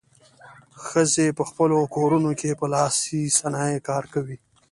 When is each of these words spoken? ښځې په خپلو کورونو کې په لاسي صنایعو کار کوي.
ښځې 0.85 1.27
په 1.37 1.43
خپلو 1.49 1.77
کورونو 1.95 2.31
کې 2.39 2.51
په 2.59 2.65
لاسي 2.73 3.21
صنایعو 3.39 3.85
کار 3.89 4.03
کوي. 4.13 4.37